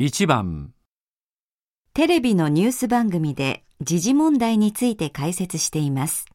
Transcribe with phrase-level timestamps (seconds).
[0.00, 0.74] 1番。
[1.92, 6.26] テレビのニュース番組で時事問題について解説しています。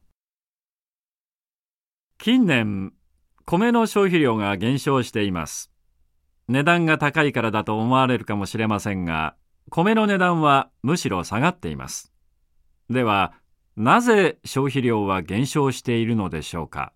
[2.18, 2.92] 近年
[3.46, 5.70] 米の消費量が減少しています。
[6.46, 9.34] 値段が高いからだと思われるかもしれませんが
[9.70, 12.12] 米の値段はむしろ下がっています。
[12.90, 13.32] では
[13.76, 16.92] なぜ消費量は減少しているのでしょうか。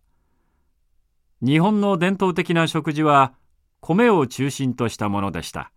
[1.40, 3.32] 日本の伝統的な食事は
[3.80, 5.72] 米を中心としたものでした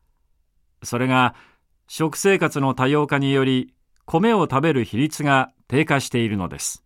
[0.83, 1.35] それが
[1.87, 3.73] 食生活の多様化により
[4.05, 6.83] 米を食べる比率が低下しているのです。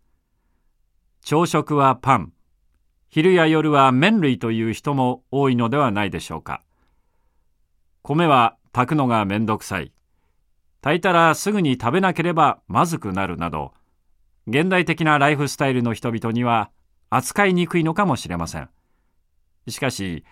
[1.22, 2.32] 朝食はパン。
[3.08, 6.62] 昼や夜は麺類という人も多いのではないでしょうか。
[8.02, 9.92] 米は炊くのがめんどくさい。
[10.82, 13.72] 炊いたらすぐに食べなければまずくなるなど
[14.46, 16.70] 現代的なライフスタイルの人々には
[17.10, 18.68] 扱いにくいのかもしれません。
[19.68, 20.24] しかし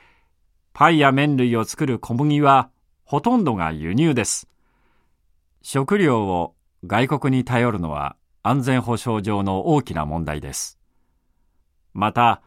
[0.72, 2.70] パイや麺類を作る小麦は
[3.04, 4.48] ほとんどが輸入です。
[5.62, 6.54] 食料を
[6.86, 10.78] 外国に頼るのは安全保障上の大きな問題です。
[11.92, 12.42] また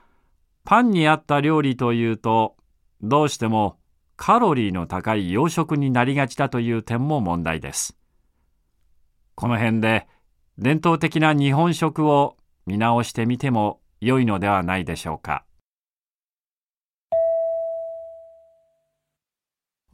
[0.64, 2.56] パンに合った料理というと
[3.02, 3.78] どうしても
[4.16, 7.96] カロリーの高い洋食になりがちだという点も問題です。
[9.36, 10.08] この辺で
[10.58, 15.46] 伝統的な日本食を見直してみても良いのではないでしょうか。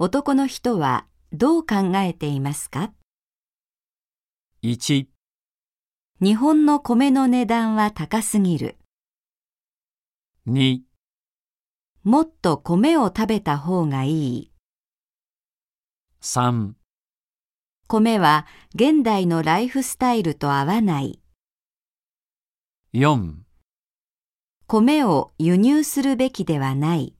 [0.05, 2.91] 男の人はどう考えていますか
[4.61, 5.07] ？1
[6.19, 8.75] 日本の米の値段は高すぎる。
[10.45, 10.81] 2
[12.03, 14.51] もっと米を食べた方がいい。
[16.21, 16.73] 3
[17.87, 21.21] 米は現代のライフスタイルと合わない。
[22.93, 23.35] 4
[24.67, 27.15] 米を輸入するべきではない。